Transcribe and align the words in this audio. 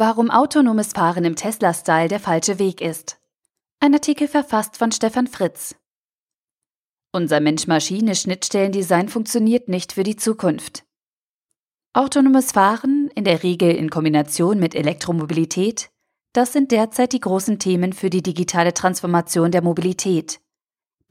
Warum 0.00 0.30
autonomes 0.30 0.94
Fahren 0.94 1.26
im 1.26 1.36
Tesla-Style 1.36 2.08
der 2.08 2.20
falsche 2.20 2.58
Weg 2.58 2.80
ist. 2.80 3.18
Ein 3.80 3.92
Artikel 3.92 4.28
verfasst 4.28 4.78
von 4.78 4.92
Stefan 4.92 5.26
Fritz. 5.26 5.74
Unser 7.12 7.40
Mensch-Maschine-Schnittstellendesign 7.40 9.10
funktioniert 9.10 9.68
nicht 9.68 9.92
für 9.92 10.02
die 10.02 10.16
Zukunft. 10.16 10.86
Autonomes 11.92 12.52
Fahren, 12.52 13.10
in 13.14 13.24
der 13.24 13.42
Regel 13.42 13.72
in 13.74 13.90
Kombination 13.90 14.58
mit 14.58 14.74
Elektromobilität, 14.74 15.90
das 16.32 16.54
sind 16.54 16.72
derzeit 16.72 17.12
die 17.12 17.20
großen 17.20 17.58
Themen 17.58 17.92
für 17.92 18.08
die 18.08 18.22
digitale 18.22 18.72
Transformation 18.72 19.50
der 19.50 19.60
Mobilität. 19.60 20.40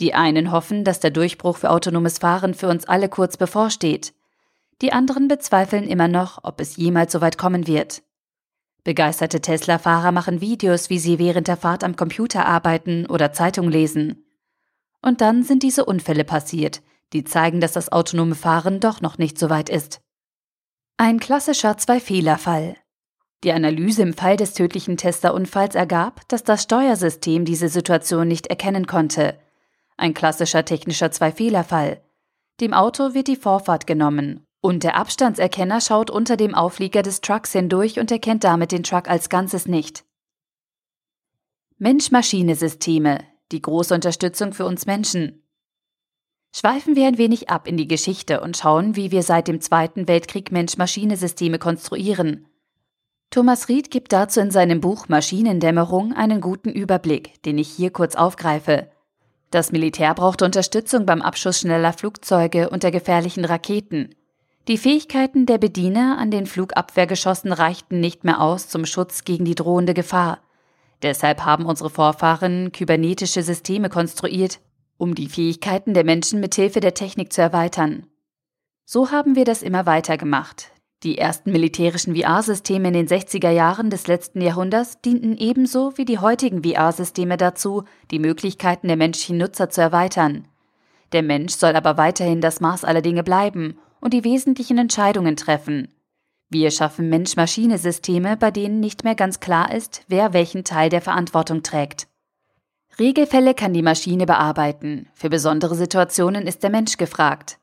Die 0.02 0.16
einen 0.16 0.52
hoffen, 0.52 0.84
dass 0.84 1.00
der 1.00 1.12
Durchbruch 1.12 1.58
für 1.58 1.70
autonomes 1.70 2.18
Fahren 2.18 2.56
für 2.56 2.70
uns 2.70 2.86
alle 2.86 3.08
kurz 3.08 3.38
bevorsteht. 3.38 4.16
Die 4.82 4.92
anderen 4.92 5.28
bezweifeln 5.28 5.84
immer 5.84 6.08
noch, 6.08 6.40
ob 6.42 6.60
es 6.60 6.76
jemals 6.76 7.12
so 7.12 7.22
weit 7.22 7.38
kommen 7.38 7.68
wird. 7.68 8.02
Begeisterte 8.84 9.42
Tesla-Fahrer 9.42 10.12
machen 10.12 10.42
Videos, 10.42 10.90
wie 10.90 11.00
sie 11.00 11.20
während 11.20 11.48
der 11.48 11.58
Fahrt 11.58 11.84
am 11.84 11.96
Computer 11.96 12.46
arbeiten 12.46 13.06
oder 13.06 13.34
Zeitung 13.34 13.70
lesen. 13.70 14.26
Und 15.02 15.22
dann 15.22 15.44
sind 15.44 15.64
diese 15.64 15.86
Unfälle 15.86 16.24
passiert, 16.24 16.82
die 17.14 17.24
zeigen, 17.24 17.62
dass 17.62 17.74
das 17.74 17.92
autonome 17.92 18.36
Fahren 18.36 18.80
doch 18.80 19.02
noch 19.02 19.18
nicht 19.18 19.38
so 19.38 19.50
weit 19.50 19.70
ist. 19.70 20.02
Ein 20.98 21.20
klassischer 21.20 21.78
Zwei-Fehler-Fall. 21.78 22.76
Die 23.44 23.52
Analyse 23.54 24.02
im 24.02 24.14
Fall 24.14 24.36
des 24.36 24.54
tödlichen 24.54 24.98
Tesla-Unfalls 24.98 25.76
ergab, 25.76 26.28
dass 26.28 26.44
das 26.44 26.64
Steuersystem 26.64 27.46
diese 27.46 27.70
Situation 27.70 28.28
nicht 28.28 28.48
erkennen 28.48 28.86
konnte. 28.86 29.40
Ein 29.96 30.14
klassischer 30.14 30.66
technischer 30.66 31.12
Zwei-Fehler-Fall. 31.12 32.02
Dem 32.60 32.74
Auto 32.74 33.14
wird 33.14 33.28
die 33.28 33.38
Vorfahrt 33.38 33.88
genommen 33.88 34.46
und 34.62 34.84
der 34.84 34.96
Abstandserkenner 34.96 35.82
schaut 35.82 36.10
unter 36.10 36.38
dem 36.38 36.54
Auflieger 36.54 37.02
des 37.02 37.22
Trucks 37.22 37.54
hindurch 37.54 38.00
und 38.00 38.12
erkennt 38.12 38.44
damit 38.44 38.72
den 38.72 38.84
Truck 38.84 39.10
als 39.10 39.30
Ganzes 39.30 39.68
nicht. 39.68 40.04
Mensch-Maschine-Systeme, 41.78 43.20
die 43.52 43.62
große 43.62 43.94
Unterstützung 43.94 44.54
für 44.54 44.66
uns 44.66 44.86
Menschen. 44.86 45.44
Schweifen 46.54 46.96
wir 46.96 47.08
ein 47.08 47.18
wenig 47.18 47.50
ab 47.50 47.68
in 47.68 47.78
die 47.78 47.88
Geschichte 47.88 48.42
und 48.42 48.58
schauen, 48.58 48.96
wie 48.96 49.12
wir 49.12 49.24
seit 49.24 49.48
dem 49.48 49.62
Zweiten 49.62 50.08
Weltkrieg 50.08 50.52
Mensch-Maschine-Systeme 50.52 51.60
konstruieren. 51.60 52.48
Thomas 53.30 53.70
Ried 53.70 53.92
gibt 53.92 54.12
dazu 54.12 54.40
in 54.40 54.50
seinem 54.50 54.82
Buch 54.82 55.08
Maschinendämmerung 55.08 56.14
einen 56.14 56.42
guten 56.42 56.70
Überblick, 56.70 57.42
den 57.44 57.60
ich 57.60 57.70
hier 57.70 57.92
kurz 57.92 58.16
aufgreife. 58.16 58.90
Das 59.52 59.72
Militär 59.72 60.14
brauchte 60.16 60.46
Unterstützung 60.46 61.06
beim 61.06 61.22
Abschuss 61.22 61.60
schneller 61.60 61.94
Flugzeuge 61.94 62.70
und 62.70 62.84
der 62.84 62.92
gefährlichen 62.92 63.46
Raketen. 63.46 64.16
Die 64.68 64.78
Fähigkeiten 64.78 65.46
der 65.46 65.58
Bediener 65.58 66.18
an 66.20 66.30
den 66.30 66.46
Flugabwehrgeschossen 66.46 67.52
reichten 67.52 68.00
nicht 68.00 68.24
mehr 68.24 68.42
aus 68.42 68.68
zum 68.68 68.86
Schutz 68.86 69.24
gegen 69.24 69.46
die 69.46 69.56
drohende 69.56 69.94
Gefahr. 69.94 70.40
Deshalb 71.02 71.46
haben 71.46 71.66
unsere 71.66 71.90
Vorfahren 71.90 72.72
kybernetische 72.72 73.42
Systeme 73.42 73.90
konstruiert, 73.90 74.60
um 74.98 75.16
die 75.16 75.30
Fähigkeiten 75.30 75.94
der 75.94 76.04
Menschen 76.04 76.40
mithilfe 76.40 76.82
der 76.82 76.94
Technik 76.94 77.32
zu 77.32 77.42
erweitern. 77.42 78.06
So 78.86 79.12
haben 79.12 79.36
wir 79.36 79.46
das 79.46 79.64
immer 79.64 79.86
weiter 79.86 80.18
gemacht. 80.18 80.72
Die 81.04 81.18
ersten 81.18 81.54
militärischen 81.54 82.16
VR-Systeme 82.16 82.90
in 82.90 82.94
den 82.94 83.08
60er 83.08 83.50
Jahren 83.50 83.90
des 83.90 84.08
letzten 84.08 84.42
Jahrhunderts 84.42 85.00
dienten 85.00 85.38
ebenso 85.38 85.98
wie 85.98 86.04
die 86.04 86.20
heutigen 86.20 86.64
VR-Systeme 86.64 87.38
dazu, 87.38 87.86
die 88.12 88.20
Möglichkeiten 88.20 88.90
der 88.90 88.98
menschlichen 88.98 89.38
Nutzer 89.38 89.70
zu 89.70 89.80
erweitern. 89.80 90.46
Der 91.14 91.24
Mensch 91.24 91.54
soll 91.54 91.76
aber 91.76 91.98
weiterhin 91.98 92.42
das 92.42 92.60
Maß 92.60 92.84
aller 92.84 93.02
Dinge 93.02 93.24
bleiben 93.24 93.80
und 94.02 94.14
die 94.14 94.24
wesentlichen 94.24 94.78
Entscheidungen 94.78 95.36
treffen. 95.36 95.94
Wir 96.50 96.72
schaffen 96.72 97.10
Mensch-Maschine-Systeme, 97.10 98.36
bei 98.36 98.50
denen 98.50 98.80
nicht 98.80 99.04
mehr 99.04 99.16
ganz 99.16 99.40
klar 99.40 99.74
ist, 99.74 100.04
wer 100.08 100.34
welchen 100.34 100.64
Teil 100.64 100.90
der 100.90 101.02
Verantwortung 101.02 101.62
trägt. 101.62 102.08
Regelfälle 102.98 103.54
kann 103.54 103.74
die 103.74 103.84
Maschine 103.84 104.26
bearbeiten, 104.26 105.08
für 105.14 105.30
besondere 105.30 105.76
Situationen 105.76 106.48
ist 106.48 106.64
der 106.64 106.70
Mensch 106.70 106.98
gefragt. 106.98 107.60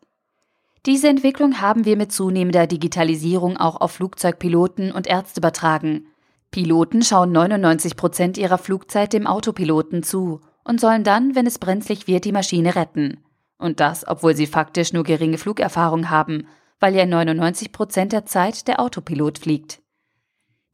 Diese 0.87 1.09
Entwicklung 1.09 1.61
haben 1.61 1.85
wir 1.85 1.97
mit 1.97 2.13
zunehmender 2.13 2.69
Digitalisierung 2.69 3.57
auch 3.57 3.81
auf 3.81 3.93
Flugzeugpiloten 3.93 4.93
und 4.93 5.09
Ärzte 5.09 5.41
übertragen. 5.41 6.07
Piloten 6.53 7.03
schauen 7.03 7.33
99 7.33 7.97
Prozent 7.97 8.39
ihrer 8.39 8.57
Flugzeit 8.57 9.13
dem 9.13 9.27
Autopiloten 9.27 10.05
zu 10.05 10.41
und 10.63 10.81
sollen 10.81 11.03
dann, 11.03 11.35
wenn 11.35 11.47
es 11.47 11.59
brenzlig 11.59 12.07
wird, 12.07 12.25
die 12.25 12.33
Maschine 12.33 12.77
retten. 12.77 13.19
Und 13.59 13.81
das, 13.81 14.07
obwohl 14.07 14.37
sie 14.37 14.47
faktisch 14.47 14.93
nur 14.93 15.05
geringe 15.05 15.39
Flugerfahrung 15.39 16.11
haben, 16.11 16.47
weil 16.79 16.95
ja 16.95 17.07
99 17.07 17.73
Prozent 17.73 18.13
der 18.13 18.27
Zeit 18.27 18.69
der 18.69 18.81
Autopilot 18.81 19.39
fliegt. 19.39 19.81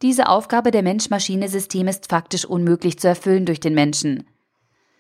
Diese 0.03 0.29
Aufgabe 0.29 0.73
der 0.73 0.83
Mensch-Maschine-Systeme 0.83 1.91
ist 1.91 2.09
faktisch 2.09 2.45
unmöglich 2.45 2.99
zu 2.99 3.07
erfüllen 3.07 3.47
durch 3.47 3.61
den 3.61 3.75
Menschen. 3.75 4.25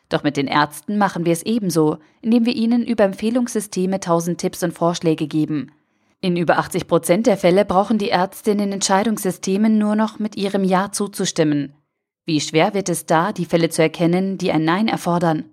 Doch 0.09 0.23
mit 0.23 0.37
den 0.37 0.47
Ärzten 0.47 0.97
machen 0.97 1.25
wir 1.25 1.33
es 1.33 1.43
ebenso, 1.43 1.99
indem 2.21 2.47
wir 2.47 2.55
ihnen 2.55 2.87
über 2.87 3.05
Empfehlungssysteme 3.05 3.99
tausend 3.99 4.39
Tipps 4.39 4.63
und 4.63 4.73
Vorschläge 4.73 5.27
geben. 5.27 5.73
In 6.21 6.37
über 6.37 6.59
80 6.59 6.87
Prozent 6.87 7.27
der 7.27 7.37
Fälle 7.37 7.65
brauchen 7.65 7.99
die 7.99 8.11
Ärzte 8.11 8.53
in 8.53 8.59
den 8.59 8.71
Entscheidungssystemen 8.71 9.77
nur 9.77 9.97
noch 9.97 10.21
mit 10.21 10.37
ihrem 10.37 10.63
Ja 10.63 10.93
zuzustimmen. 10.93 11.75
Wie 12.27 12.41
schwer 12.41 12.75
wird 12.75 12.89
es 12.89 13.07
da, 13.07 13.33
die 13.33 13.47
Fälle 13.47 13.71
zu 13.71 13.83
erkennen, 13.83 14.39
die 14.39 14.53
ein 14.53 14.65
Nein 14.65 14.87
erfordern? 14.87 15.47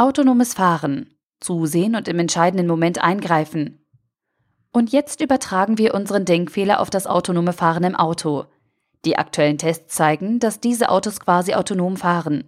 Autonomes 0.00 0.54
Fahren. 0.54 1.10
Zusehen 1.40 1.94
und 1.94 2.08
im 2.08 2.18
entscheidenden 2.18 2.66
Moment 2.66 3.04
eingreifen. 3.04 3.84
Und 4.72 4.92
jetzt 4.92 5.20
übertragen 5.20 5.76
wir 5.76 5.92
unseren 5.92 6.24
Denkfehler 6.24 6.80
auf 6.80 6.88
das 6.88 7.06
autonome 7.06 7.52
Fahren 7.52 7.84
im 7.84 7.94
Auto. 7.94 8.46
Die 9.04 9.18
aktuellen 9.18 9.58
Tests 9.58 9.94
zeigen, 9.94 10.38
dass 10.38 10.58
diese 10.58 10.88
Autos 10.88 11.20
quasi 11.20 11.52
autonom 11.52 11.98
fahren. 11.98 12.44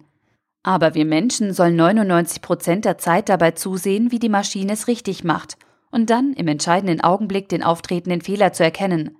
Aber 0.63 0.95
wir 0.95 1.05
Menschen 1.05 1.53
sollen 1.53 1.75
99 1.75 2.41
Prozent 2.41 2.85
der 2.85 2.97
Zeit 2.97 3.29
dabei 3.29 3.51
zusehen, 3.51 4.09
wie 4.09 4.17
die 4.17 4.29
Maschine 4.29 4.73
es 4.73 4.87
richtig 4.87 5.23
macht 5.23 5.55
und 5.91 6.09
dann 6.09 6.33
im 6.33 6.47
entscheidenden 6.47 7.01
Augenblick 7.01 7.49
den 7.49 7.61
auftretenden 7.61 8.21
Fehler 8.21 8.53
zu 8.53 8.63
erkennen. 8.63 9.19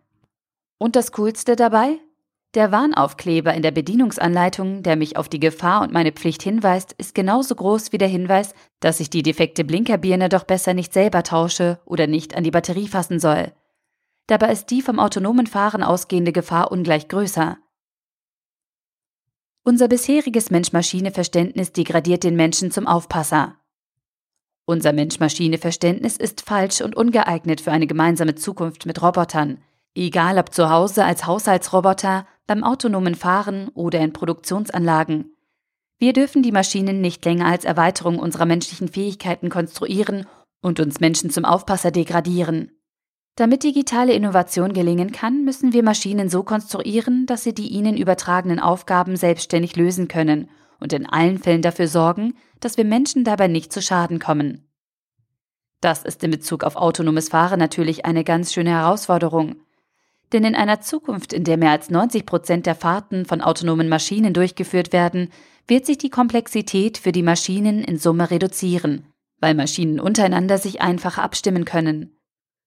Und 0.80 0.96
das 0.96 1.12
Coolste 1.12 1.56
dabei? 1.56 2.00
Der 2.54 2.72
Warnaufkleber 2.72 3.52
in 3.56 3.64
der 3.64 3.72
Bedienungsanleitung, 3.72 4.84
der 4.84 4.96
mich 4.96 5.18
auf 5.18 5.28
die 5.28 5.40
Gefahr 5.40 5.82
und 5.82 5.92
meine 5.92 6.12
Pflicht 6.12 6.44
hinweist, 6.44 6.94
ist 6.94 7.16
genauso 7.16 7.56
groß 7.56 7.92
wie 7.92 7.98
der 7.98 8.08
Hinweis, 8.08 8.54
dass 8.80 9.00
ich 9.00 9.10
die 9.10 9.24
defekte 9.24 9.64
Blinkerbirne 9.64 10.30
doch 10.30 10.44
besser 10.44 10.76
nicht 10.76 10.94
selber 10.94 11.24
tausche 11.24 11.80
oder 11.86 12.06
nicht 12.06 12.36
an 12.36 12.44
die 12.44 12.52
Batterie 12.52 12.88
fassen 12.88 13.20
soll. 13.20 13.52
Dabei 14.28 14.52
ist 14.52 14.68
die 14.68 14.84
vom 14.84 15.00
autonomen 15.00 15.48
Fahren 15.48 15.82
ausgehende 15.82 16.32
Gefahr 16.32 16.72
ungleich 16.72 17.08
größer. 17.08 17.58
Unser 19.64 19.88
bisheriges 19.88 20.52
Mensch-Maschine-Verständnis 20.52 21.72
degradiert 21.72 22.24
den 22.24 22.36
Menschen 22.36 22.70
zum 22.70 22.86
Aufpasser. 22.86 23.56
Unser 24.66 24.94
Mensch-Maschine-Verständnis 24.94 26.18
ist 26.18 26.42
falsch 26.42 26.82
und 26.82 26.96
ungeeignet 26.96 27.62
für 27.62 27.72
eine 27.72 27.88
gemeinsame 27.88 28.36
Zukunft 28.36 28.86
mit 28.86 29.02
Robotern, 29.02 29.62
egal 29.96 30.38
ob 30.38 30.54
zu 30.54 30.70
Hause 30.70 31.04
als 31.04 31.26
Haushaltsroboter, 31.26 32.28
beim 32.48 32.64
autonomen 32.64 33.16
Fahren 33.16 33.70
oder 33.74 34.00
in 34.00 34.14
Produktionsanlagen. 34.14 35.34
Wir 36.00 36.14
dürfen 36.14 36.44
die 36.44 36.52
Maschinen 36.52 37.02
nicht 37.02 37.24
länger 37.24 37.46
als 37.46 37.66
Erweiterung 37.66 38.20
unserer 38.20 38.46
menschlichen 38.46 38.90
Fähigkeiten 38.90 39.50
konstruieren 39.50 40.26
und 40.62 40.80
uns 40.80 41.00
Menschen 41.00 41.30
zum 41.30 41.46
Aufpasser 41.46 41.92
degradieren. 41.92 42.72
Damit 43.36 43.64
digitale 43.64 44.14
Innovation 44.14 44.74
gelingen 44.74 45.12
kann, 45.12 45.44
müssen 45.44 45.74
wir 45.74 45.82
Maschinen 45.82 46.30
so 46.30 46.44
konstruieren, 46.44 47.26
dass 47.26 47.44
sie 47.44 47.54
die 47.54 47.70
ihnen 47.70 47.98
übertragenen 47.98 48.60
Aufgaben 48.60 49.16
selbstständig 49.16 49.76
lösen 49.76 50.08
können 50.08 50.50
und 50.80 50.94
in 50.94 51.08
allen 51.08 51.40
Fällen 51.40 51.64
dafür 51.64 51.88
sorgen, 51.88 52.36
dass 52.60 52.78
wir 52.78 52.86
Menschen 52.86 53.24
dabei 53.24 53.48
nicht 53.48 53.74
zu 53.74 53.82
Schaden 53.82 54.20
kommen. 54.20 54.68
Das 55.82 56.04
ist 56.04 56.24
in 56.24 56.32
Bezug 56.32 56.64
auf 56.64 56.76
autonomes 56.76 57.30
Fahren 57.30 57.60
natürlich 57.60 58.06
eine 58.06 58.24
ganz 58.24 58.54
schöne 58.54 58.70
Herausforderung. 58.70 59.56
Denn 60.34 60.44
in 60.44 60.56
einer 60.56 60.82
Zukunft, 60.82 61.32
in 61.32 61.44
der 61.44 61.58
mehr 61.58 61.70
als 61.70 61.92
90 61.92 62.26
Prozent 62.26 62.66
der 62.66 62.74
Fahrten 62.74 63.26
von 63.26 63.42
autonomen 63.42 63.88
Maschinen 63.88 64.34
durchgeführt 64.34 64.92
werden, 64.92 65.30
wird 65.68 65.86
sich 65.86 66.00
die 66.00 66.10
Komplexität 66.10 66.98
für 66.98 67.12
die 67.12 67.22
Maschinen 67.22 67.84
in 67.84 67.98
Summe 67.98 68.32
reduzieren, 68.32 69.06
weil 69.40 69.54
Maschinen 69.54 70.00
untereinander 70.00 70.58
sich 70.58 70.82
einfach 70.82 71.20
abstimmen 71.20 71.66
können. 71.66 72.18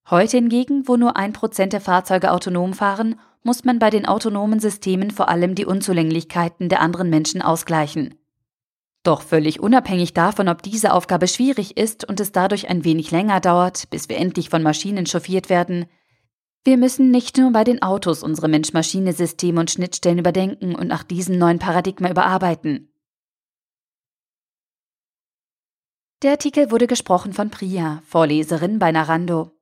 Heute 0.08 0.36
hingegen, 0.36 0.86
wo 0.86 0.96
nur 0.96 1.16
ein 1.16 1.32
Prozent 1.32 1.72
der 1.72 1.80
Fahrzeuge 1.80 2.30
autonom 2.30 2.72
fahren, 2.72 3.16
muss 3.42 3.64
man 3.64 3.80
bei 3.80 3.90
den 3.90 4.06
autonomen 4.06 4.60
Systemen 4.60 5.10
vor 5.10 5.28
allem 5.28 5.56
die 5.56 5.66
Unzulänglichkeiten 5.66 6.68
der 6.68 6.80
anderen 6.80 7.10
Menschen 7.10 7.42
ausgleichen. 7.42 8.14
Doch 9.02 9.22
völlig 9.22 9.60
unabhängig 9.60 10.14
davon, 10.14 10.48
ob 10.48 10.62
diese 10.62 10.92
Aufgabe 10.92 11.26
schwierig 11.26 11.76
ist 11.76 12.08
und 12.08 12.20
es 12.20 12.30
dadurch 12.30 12.68
ein 12.70 12.84
wenig 12.84 13.10
länger 13.10 13.40
dauert, 13.40 13.90
bis 13.90 14.08
wir 14.08 14.16
endlich 14.18 14.50
von 14.50 14.62
Maschinen 14.62 15.06
chauffiert 15.06 15.48
werden, 15.48 15.86
wir 16.66 16.76
müssen 16.76 17.10
nicht 17.10 17.38
nur 17.38 17.52
bei 17.52 17.64
den 17.64 17.80
Autos 17.80 18.22
unsere 18.22 18.48
Mensch-Maschine-Systeme 18.48 19.60
und 19.60 19.70
Schnittstellen 19.70 20.18
überdenken 20.18 20.74
und 20.74 20.88
nach 20.88 21.04
diesem 21.04 21.38
neuen 21.38 21.58
Paradigma 21.58 22.10
überarbeiten. 22.10 22.92
Der 26.22 26.32
Artikel 26.32 26.70
wurde 26.70 26.86
gesprochen 26.86 27.32
von 27.32 27.50
Priya, 27.50 28.02
Vorleserin 28.06 28.78
bei 28.78 28.90
Narando. 28.90 29.55